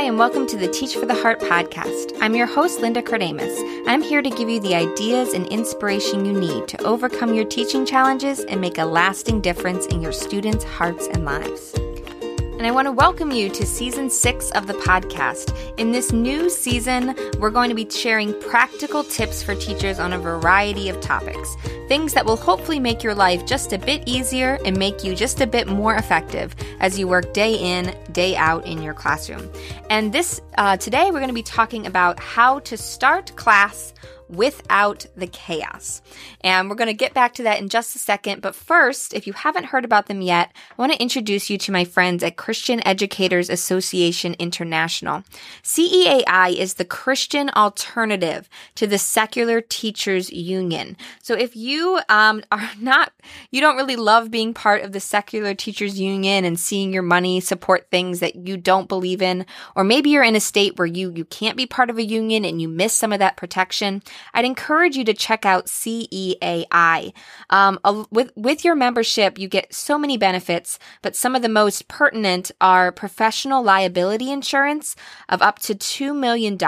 Hi, 0.00 0.06
and 0.06 0.18
welcome 0.18 0.46
to 0.46 0.56
the 0.56 0.66
Teach 0.66 0.94
for 0.94 1.04
the 1.04 1.14
Heart 1.14 1.40
podcast. 1.40 2.16
I'm 2.22 2.34
your 2.34 2.46
host, 2.46 2.80
Linda 2.80 3.02
Kardamis. 3.02 3.84
I'm 3.86 4.00
here 4.00 4.22
to 4.22 4.30
give 4.30 4.48
you 4.48 4.58
the 4.58 4.74
ideas 4.74 5.34
and 5.34 5.46
inspiration 5.48 6.24
you 6.24 6.32
need 6.32 6.68
to 6.68 6.82
overcome 6.84 7.34
your 7.34 7.44
teaching 7.44 7.84
challenges 7.84 8.40
and 8.40 8.62
make 8.62 8.78
a 8.78 8.84
lasting 8.86 9.42
difference 9.42 9.84
in 9.88 10.00
your 10.00 10.12
students' 10.12 10.64
hearts 10.64 11.06
and 11.08 11.26
lives 11.26 11.74
and 12.60 12.66
I 12.66 12.72
want 12.72 12.84
to 12.88 12.92
welcome 12.92 13.30
you 13.30 13.48
to 13.48 13.64
season 13.64 14.10
six 14.10 14.50
of 14.50 14.66
the 14.66 14.74
podcast. 14.74 15.56
In 15.78 15.92
this 15.92 16.12
new 16.12 16.50
season, 16.50 17.16
we're 17.38 17.48
going 17.48 17.70
to 17.70 17.74
be 17.74 17.88
sharing 17.88 18.38
practical 18.38 19.02
tips 19.02 19.42
for 19.42 19.54
teachers 19.54 19.98
on 19.98 20.12
a 20.12 20.18
variety 20.18 20.90
of 20.90 21.00
topics. 21.00 21.56
Things 21.88 22.12
that 22.12 22.26
will 22.26 22.36
hopefully 22.36 22.78
make 22.78 23.02
your 23.02 23.14
life 23.14 23.46
just 23.46 23.72
a 23.72 23.78
bit 23.78 24.06
easier 24.06 24.58
and 24.66 24.76
make 24.76 25.02
you 25.02 25.16
just 25.16 25.40
a 25.40 25.46
bit 25.46 25.68
more 25.68 25.94
effective 25.94 26.54
as 26.80 26.98
you 26.98 27.08
work 27.08 27.32
day 27.32 27.54
in, 27.54 27.96
day 28.12 28.36
out 28.36 28.66
in 28.66 28.82
your 28.82 28.92
classroom. 28.92 29.50
And 29.88 30.12
this 30.12 30.42
uh, 30.58 30.76
today, 30.76 31.06
we're 31.06 31.20
going 31.20 31.28
to 31.28 31.32
be 31.32 31.42
talking 31.42 31.86
about 31.86 32.20
how 32.20 32.58
to 32.58 32.76
start 32.76 33.34
class 33.36 33.94
without 34.30 35.06
the 35.16 35.26
chaos. 35.26 36.02
And 36.42 36.68
we're 36.68 36.76
going 36.76 36.88
to 36.88 36.94
get 36.94 37.14
back 37.14 37.34
to 37.34 37.42
that 37.42 37.60
in 37.60 37.68
just 37.68 37.96
a 37.96 37.98
second. 37.98 38.42
But 38.42 38.54
first, 38.54 39.12
if 39.12 39.26
you 39.26 39.32
haven't 39.32 39.66
heard 39.66 39.84
about 39.84 40.06
them 40.06 40.20
yet, 40.20 40.52
I 40.70 40.74
want 40.80 40.92
to 40.92 41.02
introduce 41.02 41.50
you 41.50 41.58
to 41.58 41.72
my 41.72 41.84
friends 41.84 42.22
at 42.22 42.36
Christian 42.36 42.86
Educators 42.86 43.50
Association 43.50 44.34
International. 44.38 45.24
CEAI 45.62 46.54
is 46.56 46.74
the 46.74 46.84
Christian 46.84 47.50
alternative 47.50 48.48
to 48.76 48.86
the 48.86 48.98
Secular 48.98 49.60
Teachers 49.60 50.30
Union. 50.30 50.96
So 51.22 51.34
if 51.34 51.56
you 51.56 52.00
um, 52.08 52.42
are 52.52 52.70
not, 52.78 53.12
you 53.50 53.60
don't 53.60 53.76
really 53.76 53.96
love 53.96 54.30
being 54.30 54.54
part 54.54 54.82
of 54.82 54.92
the 54.92 55.00
Secular 55.00 55.54
Teachers 55.54 55.98
Union 55.98 56.44
and 56.44 56.58
seeing 56.58 56.92
your 56.92 57.02
money 57.02 57.40
support 57.40 57.88
things 57.90 58.20
that 58.20 58.36
you 58.36 58.56
don't 58.56 58.88
believe 58.88 59.22
in, 59.22 59.44
or 59.74 59.84
maybe 59.84 60.10
you're 60.10 60.22
in 60.22 60.36
a 60.36 60.40
state 60.40 60.78
where 60.78 60.86
you, 60.86 61.12
you 61.14 61.24
can't 61.24 61.56
be 61.56 61.66
part 61.66 61.90
of 61.90 61.98
a 61.98 62.04
union 62.04 62.44
and 62.44 62.60
you 62.60 62.68
miss 62.68 62.92
some 62.92 63.12
of 63.12 63.18
that 63.18 63.36
protection, 63.36 64.02
I'd 64.34 64.44
encourage 64.44 64.96
you 64.96 65.04
to 65.04 65.14
check 65.14 65.44
out 65.44 65.66
CEAI. 65.66 67.12
Um, 67.50 67.78
with, 68.10 68.32
with 68.36 68.64
your 68.64 68.74
membership, 68.74 69.38
you 69.38 69.48
get 69.48 69.74
so 69.74 69.98
many 69.98 70.16
benefits, 70.16 70.78
but 71.02 71.16
some 71.16 71.34
of 71.34 71.42
the 71.42 71.48
most 71.48 71.88
pertinent 71.88 72.50
are 72.60 72.92
professional 72.92 73.62
liability 73.62 74.30
insurance 74.30 74.96
of 75.28 75.42
up 75.42 75.58
to 75.60 75.74
$2 75.74 76.16
million 76.16 76.58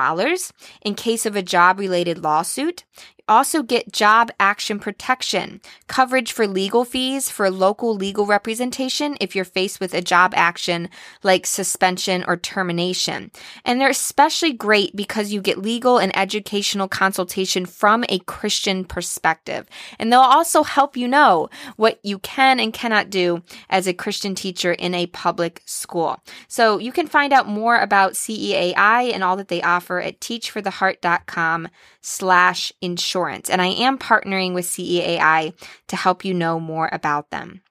in 0.83 0.95
case 0.95 1.27
of 1.27 1.37
a 1.37 1.43
job 1.43 1.79
related 1.79 2.19
lawsuit 2.19 2.85
also 3.29 3.63
get 3.63 3.93
job 3.93 4.31
action 4.39 4.79
protection, 4.79 5.61
coverage 5.87 6.33
for 6.33 6.47
legal 6.47 6.85
fees 6.85 7.29
for 7.29 7.51
local 7.51 7.95
legal 7.95 8.27
representation 8.27 9.17
if 9.21 9.35
you're 9.35 9.45
faced 9.45 9.81
with 9.81 9.95
a 9.95 10.03
job 10.03 10.33
action 10.35 10.89
like 11.23 11.47
suspension 11.47 12.25
or 12.27 12.37
termination. 12.37 13.31
And 13.65 13.81
they're 13.81 13.91
especially 13.91 14.53
great 14.53 14.95
because 14.95 15.33
you 15.33 15.41
get 15.41 15.59
legal 15.59 15.99
and 15.99 16.17
educational 16.17 16.89
consultation 16.89 17.67
from 17.67 18.05
a 18.09 18.19
Christian 18.21 18.85
perspective. 18.85 19.67
And 19.99 20.13
they'll 20.13 20.21
also 20.21 20.63
help 20.63 20.97
you 20.97 21.09
know 21.09 21.49
what 21.77 21.99
you 22.03 22.19
can 22.19 22.61
and 22.61 22.73
cannot 22.73 23.11
do 23.11 23.43
as 23.71 23.87
a 23.87 23.95
Christian 23.95 24.35
teacher 24.35 24.73
in 24.73 24.95
a 24.95 25.07
public 25.07 25.63
school. 25.67 26.21
So 26.49 26.79
you 26.79 26.93
can 26.93 27.07
find 27.07 27.33
out 27.33 27.49
more 27.49 27.79
about 27.79 28.15
CEAI 28.15 29.13
and 29.13 29.23
all 29.23 29.37
that 29.37 29.49
they 29.49 29.63
offer 29.63 30.01
at 30.01 30.21
teachfortheheart.com 30.21 31.69
slash 32.03 32.73
insurance. 32.81 33.49
And 33.49 33.63
I 33.63 33.69
am 33.69 33.99
partnering 33.99 34.53
with 34.53 34.67
CEAI 34.67 35.55
to 35.89 35.97
help 35.97 36.25
you 36.25 36.35
know 36.35 36.61
more 36.61 36.89
about 36.93 37.31
them. 37.31 37.63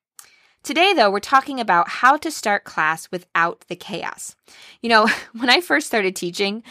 Today, 0.63 0.93
though, 0.93 1.09
we're 1.09 1.19
talking 1.19 1.59
about 1.59 1.89
how 1.89 2.17
to 2.17 2.29
start 2.31 2.63
class 2.63 3.09
without 3.11 3.65
the 3.67 3.75
chaos. 3.75 4.35
You 4.81 4.89
know, 4.89 5.07
when 5.33 5.49
I 5.49 5.61
first 5.61 5.88
started 5.88 6.15
teaching, 6.15 6.63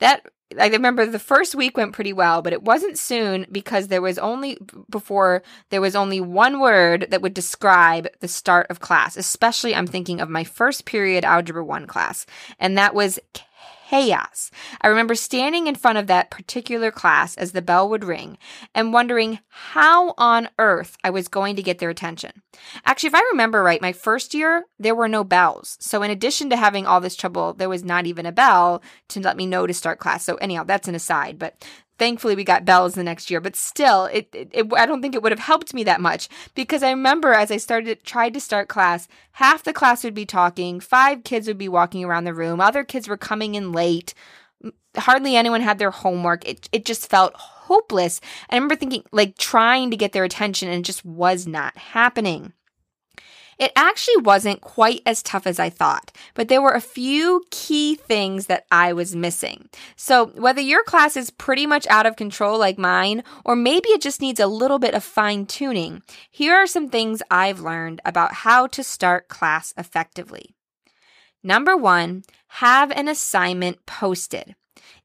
that 0.00 0.26
I 0.58 0.68
remember 0.68 1.06
the 1.06 1.18
first 1.18 1.54
week 1.54 1.76
went 1.76 1.92
pretty 1.92 2.12
well, 2.12 2.42
but 2.42 2.52
it 2.52 2.62
wasn't 2.62 2.98
soon 2.98 3.46
because 3.50 3.88
there 3.88 4.02
was 4.02 4.18
only 4.18 4.58
before 4.88 5.42
there 5.70 5.80
was 5.80 5.96
only 5.96 6.20
one 6.20 6.60
word 6.60 7.08
that 7.10 7.22
would 7.22 7.34
describe 7.34 8.08
the 8.20 8.28
start 8.28 8.66
of 8.70 8.80
class. 8.80 9.16
Especially, 9.16 9.74
I'm 9.74 9.86
thinking 9.86 10.20
of 10.20 10.28
my 10.28 10.44
first 10.44 10.84
period 10.84 11.24
algebra 11.24 11.64
one 11.64 11.86
class, 11.86 12.26
and 12.58 12.78
that 12.78 12.94
was 12.94 13.18
chaos. 13.94 14.50
I 14.80 14.88
remember 14.88 15.14
standing 15.14 15.68
in 15.68 15.76
front 15.76 15.98
of 15.98 16.08
that 16.08 16.30
particular 16.30 16.90
class 16.90 17.36
as 17.36 17.52
the 17.52 17.62
bell 17.62 17.88
would 17.88 18.02
ring 18.02 18.38
and 18.74 18.92
wondering 18.92 19.38
how 19.48 20.14
on 20.18 20.48
earth 20.58 20.96
I 21.04 21.10
was 21.10 21.28
going 21.28 21.54
to 21.56 21.62
get 21.62 21.78
their 21.78 21.90
attention. 21.90 22.42
Actually, 22.84 23.08
if 23.08 23.14
I 23.14 23.28
remember 23.30 23.62
right, 23.62 23.80
my 23.80 23.92
first 23.92 24.34
year, 24.34 24.64
there 24.78 24.96
were 24.96 25.06
no 25.06 25.22
bells. 25.22 25.76
So, 25.80 26.02
in 26.02 26.10
addition 26.10 26.50
to 26.50 26.56
having 26.56 26.86
all 26.86 27.00
this 27.00 27.14
trouble, 27.14 27.52
there 27.52 27.68
was 27.68 27.84
not 27.84 28.06
even 28.06 28.26
a 28.26 28.32
bell 28.32 28.82
to 29.10 29.20
let 29.20 29.36
me 29.36 29.46
know 29.46 29.66
to 29.66 29.74
start 29.74 30.00
class. 30.00 30.24
So, 30.24 30.34
anyhow, 30.36 30.64
that's 30.64 30.88
an 30.88 30.96
aside. 30.96 31.38
But 31.38 31.64
thankfully 31.98 32.34
we 32.34 32.44
got 32.44 32.64
bells 32.64 32.94
the 32.94 33.04
next 33.04 33.30
year 33.30 33.40
but 33.40 33.56
still 33.56 34.06
it, 34.06 34.28
it, 34.32 34.48
it, 34.52 34.72
i 34.76 34.86
don't 34.86 35.02
think 35.02 35.14
it 35.14 35.22
would 35.22 35.32
have 35.32 35.38
helped 35.38 35.74
me 35.74 35.84
that 35.84 36.00
much. 36.00 36.28
Because 36.54 36.82
i 36.82 36.90
remember 36.90 37.32
as 37.32 37.50
i 37.50 37.56
started 37.56 38.04
tried 38.04 38.34
to 38.34 38.40
start 38.40 38.68
class 38.68 39.08
half 39.32 39.62
the 39.62 39.72
class 39.72 40.04
would 40.04 40.14
be 40.14 40.26
talking 40.26 40.80
five 40.80 41.24
kids 41.24 41.46
would 41.46 41.58
be 41.58 41.68
walking 41.68 42.04
around 42.04 42.24
the 42.24 42.34
room 42.34 42.60
other 42.60 42.84
kids 42.84 43.08
were 43.08 43.16
coming 43.16 43.54
in 43.54 43.72
late. 43.72 44.14
Hardly 44.96 45.34
anyone 45.34 45.60
had 45.60 45.78
their 45.78 45.90
homework. 45.90 46.48
It, 46.48 46.68
it 46.70 46.84
just 46.84 47.10
felt 47.10 47.34
hopeless. 47.34 48.20
I 48.48 48.54
remember 48.54 48.76
thinking 48.76 49.02
like 49.10 49.36
trying 49.36 49.90
to 49.90 49.96
get 49.96 50.12
their 50.12 50.24
attention 50.24 50.68
and 50.68 50.78
it 50.78 50.84
just 50.84 51.04
was 51.04 51.46
not 51.46 51.76
happening 51.76 52.52
it 53.58 53.72
actually 53.76 54.18
wasn't 54.18 54.60
quite 54.60 55.02
as 55.06 55.22
tough 55.22 55.46
as 55.46 55.58
I 55.58 55.70
thought, 55.70 56.12
but 56.34 56.48
there 56.48 56.62
were 56.62 56.72
a 56.72 56.80
few 56.80 57.44
key 57.50 57.94
things 57.94 58.46
that 58.46 58.64
I 58.70 58.92
was 58.92 59.16
missing. 59.16 59.68
So, 59.96 60.26
whether 60.26 60.60
your 60.60 60.84
class 60.84 61.16
is 61.16 61.30
pretty 61.30 61.66
much 61.66 61.86
out 61.88 62.06
of 62.06 62.16
control 62.16 62.58
like 62.58 62.78
mine, 62.78 63.22
or 63.44 63.56
maybe 63.56 63.88
it 63.90 64.00
just 64.00 64.20
needs 64.20 64.40
a 64.40 64.46
little 64.46 64.78
bit 64.78 64.94
of 64.94 65.04
fine 65.04 65.46
tuning, 65.46 66.02
here 66.30 66.54
are 66.54 66.66
some 66.66 66.88
things 66.88 67.22
I've 67.30 67.60
learned 67.60 68.00
about 68.04 68.32
how 68.32 68.66
to 68.68 68.82
start 68.82 69.28
class 69.28 69.74
effectively. 69.76 70.54
Number 71.42 71.76
one, 71.76 72.22
have 72.48 72.90
an 72.92 73.08
assignment 73.08 73.84
posted. 73.84 74.54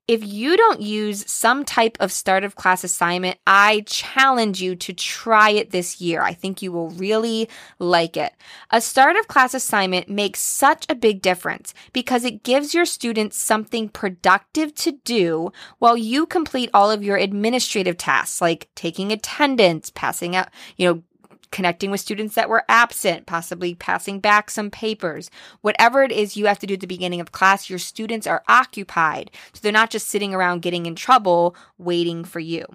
If 0.09 0.25
you 0.25 0.57
don't 0.57 0.81
use 0.81 1.23
some 1.31 1.63
type 1.63 1.95
of 1.99 2.11
start 2.11 2.43
of 2.43 2.55
class 2.55 2.83
assignment, 2.83 3.37
I 3.45 3.83
challenge 3.85 4.59
you 4.59 4.75
to 4.77 4.91
try 4.91 5.51
it 5.51 5.69
this 5.69 6.01
year. 6.01 6.23
I 6.23 6.33
think 6.33 6.63
you 6.63 6.71
will 6.71 6.89
really 6.89 7.47
like 7.77 8.17
it. 8.17 8.33
A 8.71 8.81
start 8.81 9.17
of 9.17 9.27
class 9.27 9.53
assignment 9.53 10.09
makes 10.09 10.39
such 10.39 10.87
a 10.89 10.95
big 10.95 11.21
difference 11.21 11.75
because 11.93 12.23
it 12.23 12.41
gives 12.41 12.73
your 12.73 12.85
students 12.85 13.37
something 13.37 13.87
productive 13.87 14.73
to 14.77 14.93
do 15.03 15.51
while 15.77 15.95
you 15.95 16.25
complete 16.25 16.71
all 16.73 16.89
of 16.89 17.03
your 17.03 17.17
administrative 17.17 17.95
tasks 17.95 18.41
like 18.41 18.67
taking 18.73 19.11
attendance, 19.11 19.91
passing 19.91 20.35
out, 20.35 20.49
you 20.75 20.87
know, 20.87 21.03
connecting 21.51 21.91
with 21.91 21.99
students 21.99 22.35
that 22.35 22.49
were 22.49 22.63
absent, 22.69 23.25
possibly 23.25 23.75
passing 23.75 24.19
back 24.19 24.49
some 24.49 24.69
papers. 24.69 25.29
Whatever 25.61 26.03
it 26.03 26.11
is 26.11 26.37
you 26.37 26.45
have 26.45 26.59
to 26.59 26.67
do 26.67 26.75
at 26.75 26.79
the 26.79 26.87
beginning 26.87 27.21
of 27.21 27.31
class, 27.31 27.69
your 27.69 27.79
students 27.79 28.27
are 28.27 28.43
occupied. 28.47 29.31
So 29.53 29.59
they're 29.61 29.71
not 29.71 29.89
just 29.89 30.07
sitting 30.07 30.33
around 30.33 30.61
getting 30.61 30.85
in 30.85 30.95
trouble 30.95 31.55
waiting 31.77 32.23
for 32.23 32.39
you. 32.39 32.65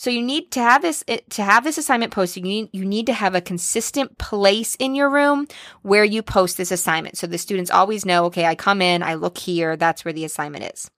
So 0.00 0.08
you 0.08 0.22
need 0.22 0.50
to 0.52 0.60
have 0.60 0.80
this 0.80 1.04
eh, 1.08 1.18
to 1.28 1.42
have 1.42 1.62
this 1.62 1.76
assignment 1.76 2.10
posted. 2.10 2.42
You 2.42 2.48
need, 2.48 2.70
you 2.72 2.86
need 2.86 3.04
to 3.04 3.12
have 3.12 3.34
a 3.34 3.42
consistent 3.42 4.16
place 4.16 4.74
in 4.76 4.94
your 4.94 5.10
room 5.10 5.46
where 5.82 6.04
you 6.04 6.22
post 6.22 6.56
this 6.56 6.70
assignment. 6.72 7.18
So 7.18 7.26
the 7.26 7.36
students 7.36 7.70
always 7.70 8.06
know, 8.06 8.24
okay, 8.24 8.46
I 8.46 8.54
come 8.54 8.80
in, 8.80 9.02
I 9.02 9.12
look 9.12 9.36
here, 9.36 9.76
that's 9.76 10.02
where 10.02 10.14
the 10.14 10.24
assignment 10.24 10.64
is. 10.72 10.90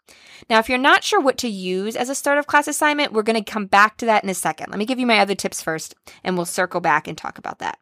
Now, 0.49 0.61
if 0.61 0.69
you're 0.69 0.79
not 0.79 1.03
sure 1.03 1.21
what 1.21 1.37
to 1.39 1.49
use 1.49 1.97
as 1.97 2.11
a 2.11 2.15
start 2.15 2.39
of 2.39 2.47
class 2.47 2.69
assignment, 2.69 3.13
we're 3.13 3.25
going 3.25 3.43
to 3.43 3.53
come 3.53 3.67
back 3.67 3.97
to 3.97 4.07
that 4.07 4.23
in 4.23 4.31
a 4.31 4.35
second. 4.35 4.71
Let 4.71 4.79
me 4.79 4.87
give 4.87 5.01
you 5.01 5.07
my 5.09 5.19
other 5.19 5.35
tips 5.35 5.61
first, 5.61 5.97
and 6.23 6.37
we'll 6.37 6.47
circle 6.47 6.81
back 6.81 7.09
and 7.09 7.19
talk 7.19 7.39
about 7.39 7.59
that. 7.59 7.81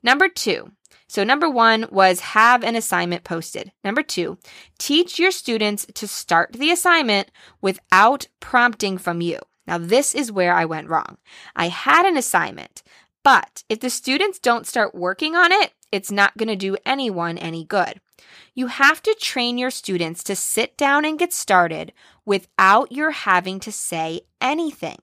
Number 0.00 0.28
two, 0.28 0.70
so, 1.08 1.24
number 1.24 1.50
one 1.50 1.86
was 1.90 2.20
have 2.20 2.62
an 2.62 2.76
assignment 2.76 3.24
posted. 3.24 3.72
Number 3.82 4.04
two, 4.04 4.38
teach 4.78 5.18
your 5.18 5.32
students 5.32 5.86
to 5.94 6.06
start 6.06 6.52
the 6.52 6.70
assignment 6.70 7.32
without 7.60 8.28
prompting 8.38 8.96
from 8.96 9.20
you. 9.20 9.40
Now, 9.70 9.78
this 9.78 10.16
is 10.16 10.32
where 10.32 10.52
I 10.52 10.64
went 10.64 10.88
wrong. 10.88 11.18
I 11.54 11.68
had 11.68 12.04
an 12.04 12.16
assignment, 12.16 12.82
but 13.22 13.62
if 13.68 13.78
the 13.78 13.88
students 13.88 14.40
don't 14.40 14.66
start 14.66 14.96
working 14.96 15.36
on 15.36 15.52
it, 15.52 15.74
it's 15.92 16.10
not 16.10 16.36
going 16.36 16.48
to 16.48 16.56
do 16.56 16.76
anyone 16.84 17.38
any 17.38 17.64
good. 17.64 18.00
You 18.52 18.66
have 18.66 19.00
to 19.02 19.16
train 19.20 19.58
your 19.58 19.70
students 19.70 20.24
to 20.24 20.34
sit 20.34 20.76
down 20.76 21.04
and 21.04 21.20
get 21.20 21.32
started 21.32 21.92
without 22.26 22.90
your 22.90 23.12
having 23.12 23.60
to 23.60 23.70
say 23.70 24.22
anything. 24.40 24.98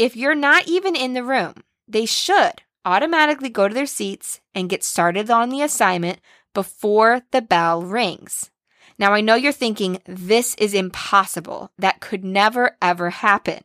If 0.00 0.16
you're 0.16 0.34
not 0.34 0.66
even 0.66 0.96
in 0.96 1.12
the 1.12 1.22
room, 1.22 1.54
they 1.86 2.06
should 2.06 2.62
automatically 2.84 3.50
go 3.50 3.68
to 3.68 3.74
their 3.74 3.86
seats 3.86 4.40
and 4.52 4.68
get 4.68 4.82
started 4.82 5.30
on 5.30 5.50
the 5.50 5.62
assignment 5.62 6.18
before 6.54 7.22
the 7.30 7.40
bell 7.40 7.82
rings. 7.82 8.50
Now, 8.98 9.12
I 9.12 9.20
know 9.20 9.34
you're 9.34 9.52
thinking, 9.52 10.00
this 10.06 10.54
is 10.56 10.74
impossible. 10.74 11.70
That 11.78 12.00
could 12.00 12.24
never, 12.24 12.76
ever 12.80 13.10
happen. 13.10 13.64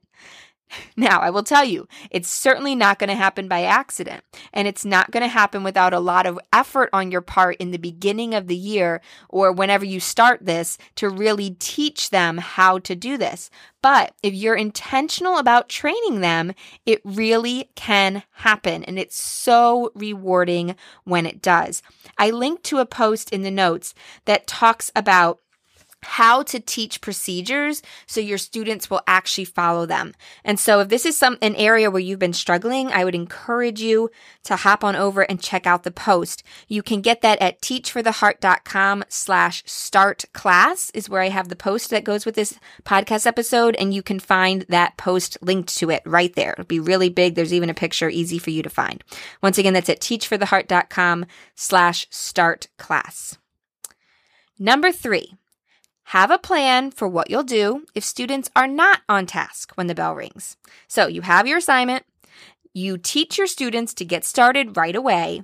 Now, 0.95 1.19
I 1.19 1.30
will 1.30 1.44
tell 1.44 1.63
you, 1.63 1.88
it's 2.12 2.30
certainly 2.30 2.75
not 2.75 3.00
going 3.00 3.10
to 3.10 3.16
happen 3.16 3.48
by 3.48 3.63
accident, 3.63 4.24
and 4.54 4.68
it's 4.68 4.86
not 4.86 5.12
going 5.12 5.24
to 5.24 5.27
happen 5.27 5.63
without 5.63 5.94
a 5.94 6.00
lot 6.00 6.25
of 6.25 6.39
effort 6.54 6.89
on 6.94 7.12
your 7.12 7.21
part 7.21 7.57
in 7.57 7.71
the 7.71 7.77
beginning 7.77 8.33
of 8.33 8.48
the 8.48 8.56
year 8.56 9.01
or 9.30 9.51
whenever 9.51 9.86
you 9.86 10.00
start 10.00 10.45
this 10.45 10.77
to 10.95 11.10
really 11.10 11.51
teach 11.60 12.10
them 12.10 12.38
how 12.38 12.80
to 12.80 12.95
do 12.95 13.18
this. 13.18 13.50
But 13.81 14.13
if 14.21 14.33
you're 14.33 14.56
intentional 14.56 15.38
about 15.38 15.69
training 15.69 16.21
them, 16.21 16.54
it 16.86 17.01
really 17.04 17.69
can 17.75 18.24
happen, 18.31 18.83
and 18.83 19.00
it's 19.00 19.21
so 19.21 19.92
rewarding 19.95 20.75
when 21.04 21.25
it 21.25 21.42
does. 21.42 21.81
I 22.18 22.30
linked 22.30 22.63
to 22.66 22.80
a 22.80 22.86
post 22.86 23.31
in 23.31 23.44
the 23.44 23.51
notes 23.51 23.94
that 24.25 24.48
talks 24.48 24.92
about 24.95 25.39
how 26.01 26.44
to 26.44 26.60
teach 26.60 27.01
procedures 27.01 27.81
so 28.07 28.19
your 28.19 28.38
students 28.38 28.90
will 28.90 29.01
actually 29.07 29.46
follow 29.46 29.86
them. 29.86 30.13
And 30.44 30.60
so 30.60 30.80
if 30.80 30.90
this 30.90 31.06
is 31.06 31.18
some 31.18 31.38
an 31.42 31.56
area 31.56 31.92
where 31.92 32.01
you've 32.01 32.19
been 32.19 32.34
struggling, 32.34 32.92
I 32.92 33.04
would 33.04 33.16
encourage 33.16 33.81
you 33.81 34.10
to 34.44 34.56
hop 34.56 34.84
on 34.84 34.96
over 34.96 35.22
and 35.22 35.42
check 35.42 35.68
out 35.68 35.84
the 35.84 35.92
post. 35.92 36.44
You 36.68 36.81
can 36.81 37.01
get 37.01 37.22
that 37.22 37.42
at 37.42 37.62
teachfortheheart.com 37.62 39.04
slash 39.10 39.63
start 39.66 40.25
class 40.34 40.90
is 40.92 41.10
where 41.10 41.22
I 41.22 41.30
have 41.30 41.50
the 41.50 41.56
post 41.56 41.90
that 41.90 42.04
goes 42.04 42.25
with 42.25 42.36
this 42.36 42.60
podcast 42.84 43.25
episode. 43.25 43.75
And 43.75 43.94
you 43.94 44.02
can 44.02 44.19
find 44.19 44.66
that 44.69 44.98
post 44.98 45.38
linked 45.42 45.75
to 45.78 45.90
it 45.90 46.04
right 46.06 46.34
there. 46.36 46.54
It'll 46.54 46.66
be 46.66 46.80
really 46.80 47.10
big. 47.10 47.36
There's 47.36 47.54
even 47.54 47.69
a 47.69 47.74
picture 47.74 48.10
easy 48.10 48.40
for 48.40 48.50
you 48.50 48.63
to 48.63 48.69
find. 48.69 49.04
Once 49.42 49.57
again, 49.57 49.74
that's 49.74 49.90
at 49.90 50.00
teachfortheheart.com 50.00 51.25
slash 51.56 52.07
start 52.10 52.68
class. 52.78 53.38
Number 54.62 54.92
three, 54.92 55.39
have 56.10 56.32
a 56.32 56.40
plan 56.40 56.90
for 56.90 57.08
what 57.08 57.30
you'll 57.30 57.44
do 57.44 57.86
if 57.94 58.04
students 58.04 58.50
are 58.56 58.66
not 58.66 59.02
on 59.08 59.28
task 59.28 59.72
when 59.76 59.86
the 59.86 59.94
bell 59.94 60.16
rings. 60.16 60.58
So 60.88 61.06
you 61.06 61.22
have 61.22 61.46
your 61.46 61.60
assignment, 61.60 62.04
you 62.74 62.98
teach 62.98 63.38
your 63.38 63.46
students 63.46 63.94
to 63.94 64.06
get 64.06 64.26
started 64.26 64.76
right 64.76 64.96
away, 64.96 65.44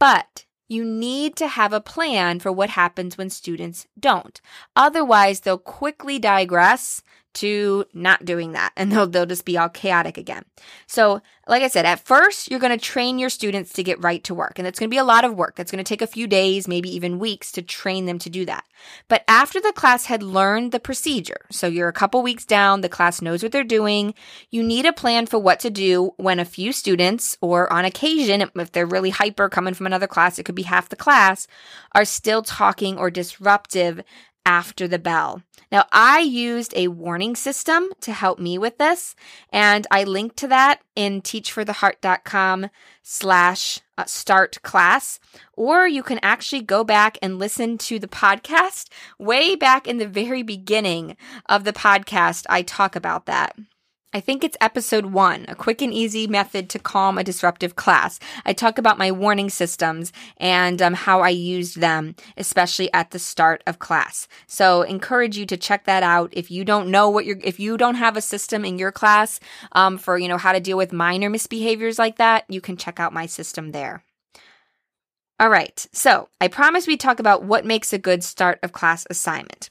but 0.00 0.46
you 0.68 0.86
need 0.86 1.36
to 1.36 1.48
have 1.48 1.74
a 1.74 1.82
plan 1.82 2.40
for 2.40 2.50
what 2.50 2.70
happens 2.70 3.18
when 3.18 3.28
students 3.28 3.86
don't. 4.00 4.40
Otherwise, 4.74 5.40
they'll 5.40 5.58
quickly 5.58 6.18
digress 6.18 7.02
to 7.36 7.84
not 7.94 8.24
doing 8.24 8.52
that 8.52 8.72
and 8.76 8.90
they'll, 8.90 9.06
they'll 9.06 9.26
just 9.26 9.44
be 9.44 9.56
all 9.56 9.68
chaotic 9.68 10.18
again. 10.18 10.44
So, 10.86 11.22
like 11.48 11.62
I 11.62 11.68
said, 11.68 11.86
at 11.86 12.00
first, 12.00 12.50
you're 12.50 12.58
going 12.60 12.76
to 12.76 12.84
train 12.84 13.20
your 13.20 13.30
students 13.30 13.72
to 13.74 13.84
get 13.84 14.02
right 14.02 14.22
to 14.24 14.34
work. 14.34 14.58
And 14.58 14.66
it's 14.66 14.80
going 14.80 14.90
to 14.90 14.94
be 14.94 14.98
a 14.98 15.04
lot 15.04 15.24
of 15.24 15.36
work. 15.36 15.54
That's 15.54 15.70
going 15.70 15.82
to 15.82 15.88
take 15.88 16.02
a 16.02 16.06
few 16.06 16.26
days, 16.26 16.66
maybe 16.66 16.92
even 16.94 17.20
weeks 17.20 17.52
to 17.52 17.62
train 17.62 18.06
them 18.06 18.18
to 18.18 18.30
do 18.30 18.44
that. 18.46 18.64
But 19.06 19.22
after 19.28 19.60
the 19.60 19.72
class 19.72 20.06
had 20.06 20.24
learned 20.24 20.72
the 20.72 20.80
procedure, 20.80 21.46
so 21.50 21.68
you're 21.68 21.88
a 21.88 21.92
couple 21.92 22.20
weeks 22.22 22.44
down, 22.44 22.80
the 22.80 22.88
class 22.88 23.22
knows 23.22 23.42
what 23.42 23.52
they're 23.52 23.62
doing, 23.62 24.14
you 24.50 24.62
need 24.62 24.86
a 24.86 24.92
plan 24.92 25.26
for 25.26 25.38
what 25.38 25.60
to 25.60 25.70
do 25.70 26.12
when 26.16 26.40
a 26.40 26.44
few 26.44 26.72
students, 26.72 27.38
or 27.40 27.72
on 27.72 27.84
occasion, 27.84 28.50
if 28.56 28.72
they're 28.72 28.86
really 28.86 29.10
hyper 29.10 29.48
coming 29.48 29.74
from 29.74 29.86
another 29.86 30.08
class, 30.08 30.38
it 30.38 30.44
could 30.44 30.54
be 30.56 30.62
half 30.62 30.88
the 30.88 30.96
class, 30.96 31.46
are 31.92 32.04
still 32.04 32.42
talking 32.42 32.98
or 32.98 33.10
disruptive 33.10 34.02
after 34.46 34.88
the 34.88 34.98
bell. 34.98 35.42
Now, 35.70 35.84
I 35.92 36.20
used 36.20 36.72
a 36.76 36.88
warning 36.88 37.34
system 37.34 37.88
to 38.00 38.12
help 38.12 38.38
me 38.38 38.56
with 38.56 38.78
this, 38.78 39.16
and 39.50 39.86
I 39.90 40.04
linked 40.04 40.36
to 40.38 40.48
that 40.48 40.80
in 40.94 41.20
teachfortheheart.com 41.20 42.70
slash 43.02 43.80
uh, 43.98 44.04
start 44.04 44.62
class, 44.62 45.18
or 45.54 45.88
you 45.88 46.04
can 46.04 46.20
actually 46.22 46.62
go 46.62 46.84
back 46.84 47.18
and 47.20 47.38
listen 47.38 47.76
to 47.78 47.98
the 47.98 48.06
podcast 48.06 48.88
way 49.18 49.56
back 49.56 49.88
in 49.88 49.98
the 49.98 50.06
very 50.06 50.44
beginning 50.44 51.16
of 51.46 51.64
the 51.64 51.72
podcast. 51.72 52.46
I 52.48 52.62
talk 52.62 52.94
about 52.94 53.26
that. 53.26 53.56
I 54.12 54.20
think 54.20 54.44
it's 54.44 54.56
episode 54.60 55.06
one, 55.06 55.44
a 55.48 55.54
quick 55.54 55.82
and 55.82 55.92
easy 55.92 56.26
method 56.26 56.70
to 56.70 56.78
calm 56.78 57.18
a 57.18 57.24
disruptive 57.24 57.76
class. 57.76 58.18
I 58.46 58.52
talk 58.52 58.78
about 58.78 58.98
my 58.98 59.10
warning 59.10 59.50
systems 59.50 60.12
and 60.38 60.80
um, 60.80 60.94
how 60.94 61.20
I 61.20 61.30
used 61.30 61.80
them, 61.80 62.14
especially 62.36 62.90
at 62.94 63.10
the 63.10 63.18
start 63.18 63.62
of 63.66 63.78
class. 63.78 64.26
So 64.46 64.82
encourage 64.82 65.36
you 65.36 65.44
to 65.46 65.56
check 65.56 65.84
that 65.84 66.02
out. 66.02 66.30
If 66.32 66.50
you 66.50 66.64
don't 66.64 66.90
know 66.90 67.10
what 67.10 67.26
you're, 67.26 67.40
if 67.42 67.60
you 67.60 67.76
don't 67.76 67.96
have 67.96 68.16
a 68.16 68.22
system 68.22 68.64
in 68.64 68.78
your 68.78 68.92
class 68.92 69.40
um, 69.72 69.98
for, 69.98 70.16
you 70.16 70.28
know, 70.28 70.38
how 70.38 70.52
to 70.52 70.60
deal 70.60 70.76
with 70.78 70.92
minor 70.92 71.28
misbehaviors 71.28 71.98
like 71.98 72.16
that, 72.16 72.44
you 72.48 72.60
can 72.60 72.76
check 72.76 72.98
out 73.00 73.12
my 73.12 73.26
system 73.26 73.72
there. 73.72 74.02
All 75.38 75.50
right. 75.50 75.86
So 75.92 76.30
I 76.40 76.48
promise 76.48 76.86
we'd 76.86 77.00
talk 77.00 77.18
about 77.18 77.44
what 77.44 77.66
makes 77.66 77.92
a 77.92 77.98
good 77.98 78.24
start 78.24 78.58
of 78.62 78.72
class 78.72 79.06
assignment. 79.10 79.68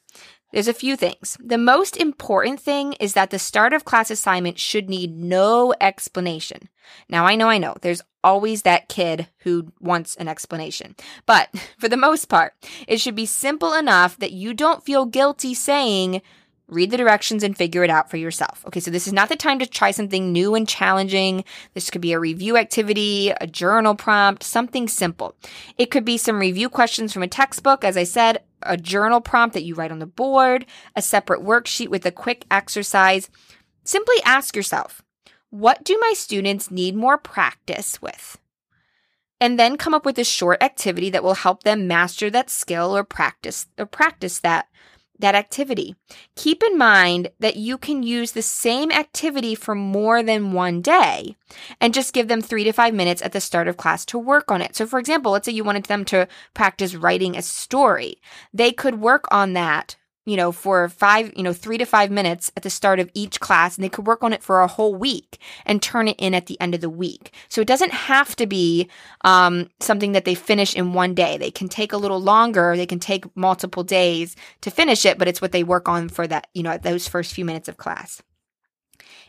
There's 0.55 0.69
a 0.69 0.73
few 0.73 0.95
things. 0.95 1.35
The 1.43 1.57
most 1.57 1.97
important 1.97 2.61
thing 2.61 2.93
is 2.93 3.11
that 3.11 3.29
the 3.29 3.37
start 3.37 3.73
of 3.73 3.83
class 3.83 4.09
assignment 4.09 4.57
should 4.57 4.89
need 4.89 5.13
no 5.13 5.73
explanation. 5.81 6.69
Now, 7.09 7.25
I 7.25 7.35
know, 7.35 7.49
I 7.49 7.57
know, 7.57 7.75
there's 7.81 8.01
always 8.23 8.61
that 8.61 8.87
kid 8.87 9.27
who 9.39 9.73
wants 9.81 10.15
an 10.15 10.29
explanation. 10.29 10.95
But 11.25 11.49
for 11.77 11.89
the 11.89 11.97
most 11.97 12.29
part, 12.29 12.53
it 12.87 13.01
should 13.01 13.15
be 13.15 13.25
simple 13.25 13.73
enough 13.73 14.15
that 14.19 14.31
you 14.31 14.53
don't 14.53 14.85
feel 14.85 15.03
guilty 15.03 15.53
saying, 15.53 16.21
read 16.67 16.91
the 16.91 16.97
directions 16.97 17.43
and 17.43 17.55
figure 17.55 17.83
it 17.83 17.89
out 17.89 18.09
for 18.09 18.17
yourself. 18.17 18.63
Okay, 18.67 18.79
so 18.79 18.89
this 18.89 19.07
is 19.07 19.13
not 19.13 19.29
the 19.29 19.35
time 19.35 19.59
to 19.59 19.65
try 19.65 19.91
something 19.91 20.31
new 20.31 20.55
and 20.55 20.67
challenging. 20.67 21.43
This 21.73 21.89
could 21.89 22.01
be 22.01 22.13
a 22.13 22.19
review 22.19 22.57
activity, 22.57 23.31
a 23.39 23.47
journal 23.47 23.95
prompt, 23.95 24.43
something 24.43 24.87
simple. 24.87 25.35
It 25.77 25.91
could 25.91 26.05
be 26.05 26.17
some 26.17 26.39
review 26.39 26.69
questions 26.69 27.13
from 27.13 27.23
a 27.23 27.27
textbook, 27.27 27.83
as 27.83 27.97
I 27.97 28.03
said, 28.03 28.43
a 28.63 28.77
journal 28.77 29.21
prompt 29.21 29.53
that 29.53 29.63
you 29.63 29.75
write 29.75 29.91
on 29.91 29.99
the 29.99 30.05
board, 30.05 30.65
a 30.95 31.01
separate 31.01 31.41
worksheet 31.41 31.89
with 31.89 32.05
a 32.05 32.11
quick 32.11 32.45
exercise. 32.49 33.29
Simply 33.83 34.15
ask 34.23 34.55
yourself, 34.55 35.03
what 35.51 35.83
do 35.83 35.97
my 36.01 36.13
students 36.13 36.71
need 36.71 36.95
more 36.95 37.17
practice 37.17 38.01
with? 38.01 38.39
And 39.39 39.59
then 39.59 39.77
come 39.77 39.93
up 39.93 40.05
with 40.05 40.17
a 40.17 40.23
short 40.23 40.63
activity 40.63 41.09
that 41.11 41.23
will 41.23 41.35
help 41.35 41.63
them 41.63 41.87
master 41.87 42.29
that 42.31 42.49
skill 42.49 42.95
or 42.95 43.03
practice 43.03 43.67
or 43.77 43.85
practice 43.85 44.39
that 44.39 44.67
that 45.19 45.35
activity. 45.35 45.95
Keep 46.35 46.63
in 46.63 46.77
mind 46.77 47.29
that 47.39 47.55
you 47.55 47.77
can 47.77 48.03
use 48.03 48.31
the 48.31 48.41
same 48.41 48.91
activity 48.91 49.55
for 49.55 49.75
more 49.75 50.21
than 50.21 50.51
one 50.51 50.81
day 50.81 51.35
and 51.79 51.93
just 51.93 52.13
give 52.13 52.27
them 52.27 52.41
three 52.41 52.63
to 52.63 52.71
five 52.71 52.93
minutes 52.93 53.21
at 53.21 53.31
the 53.31 53.41
start 53.41 53.67
of 53.67 53.77
class 53.77 54.05
to 54.05 54.19
work 54.19 54.51
on 54.51 54.61
it. 54.61 54.75
So, 54.75 54.85
for 54.85 54.99
example, 54.99 55.31
let's 55.31 55.45
say 55.45 55.51
you 55.51 55.63
wanted 55.63 55.85
them 55.85 56.05
to 56.05 56.27
practice 56.53 56.95
writing 56.95 57.35
a 57.35 57.41
story. 57.41 58.19
They 58.53 58.71
could 58.71 58.99
work 58.99 59.25
on 59.31 59.53
that 59.53 59.95
you 60.25 60.35
know, 60.35 60.51
for 60.51 60.89
five, 60.89 61.31
you 61.35 61.43
know, 61.43 61.53
three 61.53 61.77
to 61.77 61.85
five 61.85 62.11
minutes 62.11 62.51
at 62.57 62.63
the 62.63 62.69
start 62.69 62.99
of 62.99 63.09
each 63.13 63.39
class, 63.39 63.75
and 63.75 63.83
they 63.83 63.89
could 63.89 64.07
work 64.07 64.23
on 64.23 64.33
it 64.33 64.43
for 64.43 64.61
a 64.61 64.67
whole 64.67 64.95
week 64.95 65.39
and 65.65 65.81
turn 65.81 66.07
it 66.07 66.15
in 66.19 66.33
at 66.33 66.47
the 66.47 66.59
end 66.59 66.75
of 66.75 66.81
the 66.81 66.89
week. 66.89 67.33
So 67.49 67.61
it 67.61 67.67
doesn't 67.67 67.91
have 67.91 68.35
to 68.37 68.47
be 68.47 68.89
um, 69.21 69.69
something 69.79 70.13
that 70.13 70.25
they 70.25 70.35
finish 70.35 70.75
in 70.75 70.93
one 70.93 71.13
day. 71.13 71.37
They 71.37 71.51
can 71.51 71.69
take 71.69 71.93
a 71.93 71.97
little 71.97 72.21
longer. 72.21 72.75
They 72.75 72.85
can 72.85 72.99
take 72.99 73.25
multiple 73.35 73.83
days 73.83 74.35
to 74.61 74.71
finish 74.71 75.05
it, 75.05 75.17
but 75.17 75.27
it's 75.27 75.41
what 75.41 75.51
they 75.51 75.63
work 75.63 75.87
on 75.87 76.09
for 76.09 76.27
that, 76.27 76.47
you 76.53 76.63
know, 76.63 76.77
those 76.77 77.07
first 77.07 77.33
few 77.33 77.45
minutes 77.45 77.67
of 77.67 77.77
class. 77.77 78.21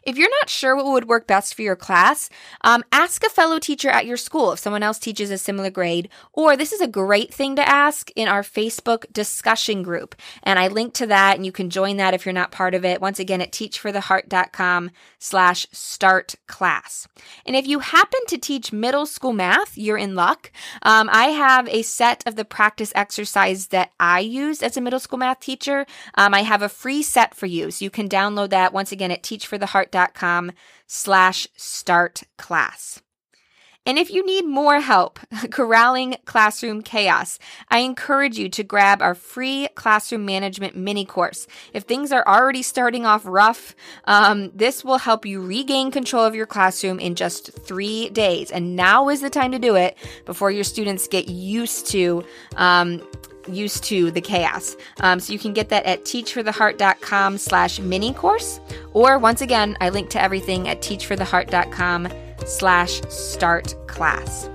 If 0.07 0.17
you're 0.17 0.31
not 0.41 0.49
sure 0.49 0.77
what 0.77 0.87
would 0.87 1.09
work 1.09 1.27
best 1.27 1.57
for 1.57 1.63
your 1.63 1.75
class, 1.75 2.31
um, 2.61 2.85
ask 2.93 3.25
a 3.25 3.29
fellow 3.29 3.59
teacher 3.59 3.91
at 3.91 4.07
your 4.07 4.17
school 4.17 4.53
if 4.53 4.61
someone 4.61 4.85
else 4.85 5.01
teaches 5.01 5.33
a 5.33 5.37
similar 5.37 5.69
grade. 5.69 6.09
Or 6.33 6.57
this 6.57 6.73
is 6.73 6.81
a 6.81 6.87
great 6.87 7.35
thing 7.35 7.57
to 7.57 7.69
ask 7.69 8.13
in 8.15 8.29
our 8.29 8.43
Facebook 8.43 9.13
discussion 9.13 9.83
group. 9.83 10.15
And 10.45 10.61
I 10.61 10.69
link 10.69 10.95
to 10.95 11.09
that 11.09 11.35
and 11.35 11.45
you 11.45 11.51
can 11.51 11.71
join 11.71 11.97
that 11.97 12.15
if 12.15 12.25
you're 12.25 12.33
not 12.33 12.53
part 12.53 12.73
of 12.73 12.85
it. 12.85 13.01
Once 13.01 13.19
again 13.19 13.41
at 13.41 13.51
teachfortheheart.com 13.51 14.93
slash 15.19 15.67
start 15.73 16.37
class. 16.47 17.09
And 17.45 17.57
if 17.57 17.67
you 17.67 17.81
happen 17.81 18.21
to 18.29 18.39
teach 18.39 18.73
middle 18.73 19.07
school 19.07 19.33
math, 19.33 19.77
you're 19.77 19.99
in 19.99 20.15
luck. 20.15 20.53
Um, 20.83 21.11
I 21.11 21.31
have 21.31 21.69
a 21.69 21.83
set 21.83 22.23
of 22.29 22.37
the 22.37 22.45
practice 22.45 22.93
exercise 22.95 23.69
that 23.69 23.91
I 23.99 24.21
use 24.21 24.63
as 24.63 24.77
a 24.77 24.81
middle 24.81 25.01
school 25.01 25.19
math 25.19 25.41
teacher. 25.41 25.85
Um, 26.15 26.33
I 26.33 26.43
have 26.43 26.63
a 26.63 26.69
free 26.69 27.03
set 27.03 27.35
for 27.35 27.47
you. 27.47 27.73
So 27.73 27.85
you 27.85 27.91
can 27.91 28.09
download 28.09 28.51
that 28.51 28.73
once 28.73 28.93
again 28.93 29.11
at 29.11 29.25
teachfortheheart.com 29.25 29.96
com 30.15 30.53
slash 30.87 31.49
start 31.57 32.23
class. 32.37 33.01
And 33.87 33.99
if 33.99 34.11
you 34.11 34.27
need 34.27 34.45
more 34.45 34.81
help 34.81 35.21
corralling 35.53 36.17
classroom 36.25 36.83
chaos, 36.83 37.39
I 37.71 37.79
encourage 37.79 38.37
you 38.37 38.49
to 38.51 38.65
grab 38.65 39.01
our 39.01 39.15
free 39.15 39.69
classroom 39.77 40.27
management 40.27 40.77
mini 40.77 41.05
course. 41.05 41.47
If 41.73 41.85
things 41.85 42.11
are 42.11 42.27
already 42.27 42.63
starting 42.63 43.07
off 43.07 43.23
rough, 43.25 43.77
um, 44.07 44.51
this 44.53 44.85
will 44.85 44.99
help 44.99 45.25
you 45.25 45.41
regain 45.41 45.93
control 45.93 46.25
of 46.25 46.35
your 46.35 46.47
classroom 46.47 46.99
in 46.99 47.15
just 47.15 47.53
three 47.53 48.11
days. 48.11 48.51
And 48.51 48.75
now 48.75 49.09
is 49.09 49.21
the 49.21 49.31
time 49.31 49.53
to 49.53 49.59
do 49.61 49.77
it 49.77 49.97
before 50.25 50.51
your 50.51 50.65
students 50.65 51.07
get 51.07 51.29
used 51.29 51.87
to 51.89 52.25
um, 52.57 53.07
used 53.49 53.85
to 53.85 54.11
the 54.11 54.21
chaos. 54.21 54.77
Um, 55.01 55.21
so 55.21 55.33
you 55.33 55.39
can 55.39 55.53
get 55.53 55.69
that 55.71 55.85
at 55.85 56.05
teachfortheheart.com 56.05 57.39
slash 57.39 57.79
mini 57.81 58.13
course. 58.13 58.61
Or 58.93 59.19
once 59.19 59.41
again, 59.41 59.77
I 59.81 59.89
link 59.89 60.11
to 60.11 60.23
everything 60.23 60.69
at 60.69 60.81
teachfortheheart.com 60.81 62.09
slash 62.47 63.01
start 63.09 63.75
class. 63.87 64.49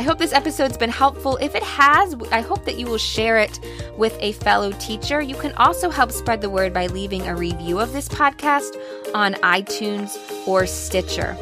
I 0.00 0.02
hope 0.02 0.18
this 0.18 0.32
episode's 0.32 0.78
been 0.78 0.88
helpful. 0.88 1.36
If 1.42 1.54
it 1.54 1.62
has, 1.62 2.14
I 2.32 2.40
hope 2.40 2.64
that 2.64 2.78
you 2.78 2.86
will 2.86 2.96
share 2.96 3.36
it 3.36 3.60
with 3.98 4.16
a 4.20 4.32
fellow 4.32 4.72
teacher. 4.78 5.20
You 5.20 5.34
can 5.34 5.52
also 5.56 5.90
help 5.90 6.10
spread 6.10 6.40
the 6.40 6.48
word 6.48 6.72
by 6.72 6.86
leaving 6.86 7.28
a 7.28 7.36
review 7.36 7.78
of 7.78 7.92
this 7.92 8.08
podcast 8.08 8.76
on 9.14 9.34
iTunes 9.34 10.16
or 10.48 10.64
Stitcher. 10.64 11.36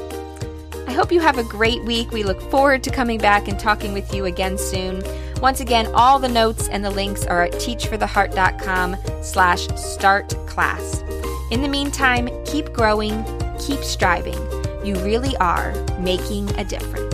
I 0.89 0.93
hope 0.93 1.13
you 1.13 1.21
have 1.21 1.39
a 1.39 1.45
great 1.45 1.85
week. 1.85 2.11
We 2.11 2.25
look 2.25 2.41
forward 2.51 2.83
to 2.83 2.91
coming 2.91 3.19
back 3.19 3.47
and 3.47 3.61
talking 3.61 3.93
with 3.93 4.13
you 4.13 4.25
again 4.25 4.59
soon. 4.59 5.05
Once 5.41 5.61
again, 5.61 5.87
all 5.95 6.19
the 6.19 6.29
notes 6.29 6.69
and 6.69 6.85
the 6.85 6.91
links 6.91 7.25
are 7.25 7.45
at 7.45 7.53
teachfortheheart.com 7.53 8.97
slash 9.23 9.69
start 9.77 10.29
class. 10.47 11.03
In 11.51 11.63
the 11.63 11.69
meantime, 11.69 12.29
keep 12.45 12.73
growing, 12.73 13.25
keep 13.59 13.81
striving. 13.81 14.39
You 14.85 14.97
really 15.05 15.37
are 15.37 15.73
making 16.01 16.51
a 16.59 16.65
difference. 16.65 17.08